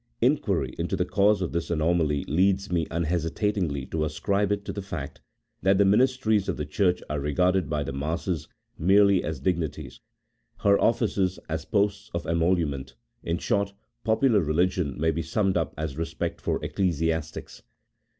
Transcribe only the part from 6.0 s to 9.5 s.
tries of the Church are regarded by the masses merely as